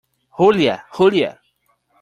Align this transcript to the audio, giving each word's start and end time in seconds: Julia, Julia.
Julia, 0.39 0.83
Julia. 0.97 1.39